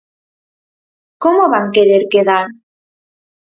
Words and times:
"Como 1.23 1.43
van 1.53 1.67
querer 1.75 2.03
quedar?". 2.17 2.43